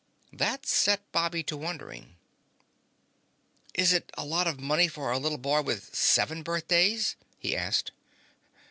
That 0.33 0.65
set 0.65 1.01
Bobby 1.11 1.43
to 1.43 1.55
wondering. 1.55 2.15
"Is 3.75 3.93
it 3.93 4.09
lots 4.17 4.49
of 4.49 4.59
money 4.59 4.87
for 4.87 5.11
a 5.11 5.19
little 5.19 5.37
boy 5.37 5.61
with 5.61 5.93
seven 5.93 6.41
birthdays?" 6.41 7.15
he 7.37 7.55
asked. 7.55 7.91